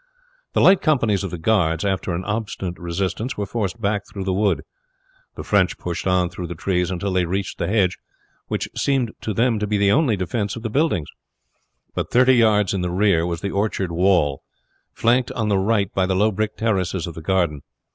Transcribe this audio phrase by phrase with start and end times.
[0.53, 4.33] The light companies of the guards, after an obstinate resistance, were forced back through the
[4.33, 4.63] wood.
[5.35, 7.99] The French pushed on through the trees until they reached the hedge,
[8.47, 11.09] which seemed to them to be the only defense of the buildings.
[11.93, 14.41] But thirty yards in the rear was the orchard wall,
[14.91, 17.61] flanked on the right by the low brick terraces of the garden.